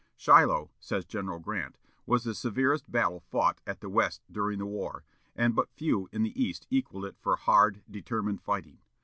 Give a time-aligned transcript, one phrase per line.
[0.15, 5.05] "Shiloh," says General Grant, "was the severest battle fought at the West during the war,
[5.35, 8.79] and but few in the East equalled it for hard, determined fighting.